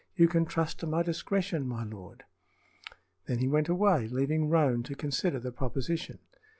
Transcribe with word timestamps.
You 0.15 0.27
can 0.27 0.47
trust 0.47 0.79
to 0.79 0.87
my 0.87 1.03
discretion, 1.03 1.67
my 1.67 1.83
lord." 1.83 2.23
Then 3.27 3.37
he 3.37 3.47
went 3.47 3.69
away, 3.69 4.07
leaving 4.07 4.49
Roane 4.49 4.81
to 4.81 4.95
consider 4.95 5.37
the 5.37 5.51
proposition. 5.51 6.17